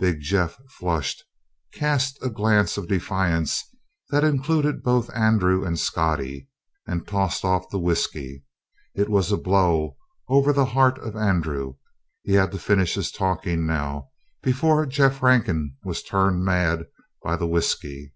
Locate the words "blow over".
9.36-10.52